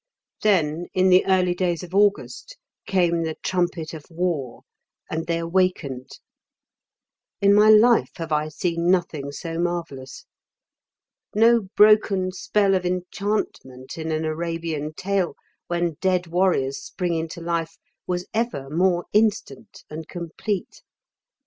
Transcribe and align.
Then, 0.41 0.87
in 0.95 1.09
the 1.09 1.23
early 1.27 1.53
days 1.53 1.83
of 1.83 1.93
August, 1.93 2.57
came 2.87 3.21
the 3.21 3.35
Trumpet 3.43 3.93
of 3.93 4.03
War, 4.09 4.63
and 5.11 5.27
they 5.27 5.37
awakened. 5.37 6.09
In 7.39 7.53
my 7.53 7.69
life 7.69 8.09
have 8.15 8.31
I 8.31 8.47
seen 8.47 8.89
nothing 8.89 9.31
so 9.31 9.59
marvellous. 9.59 10.25
No 11.35 11.69
broken 11.75 12.31
spell 12.31 12.73
of 12.73 12.83
enchantment 12.83 13.95
in 13.95 14.11
an 14.11 14.25
Arabian 14.25 14.95
tale 14.95 15.35
when 15.67 15.97
dead 16.01 16.25
warriors 16.25 16.79
spring 16.83 17.13
into 17.13 17.39
life 17.39 17.77
was 18.07 18.25
ever 18.33 18.71
more 18.71 19.05
instant 19.13 19.83
and 19.87 20.07
complete. 20.07 20.81